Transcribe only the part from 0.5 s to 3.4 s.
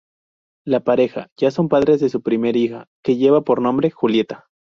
La pareja ya son padres de su primer hija, que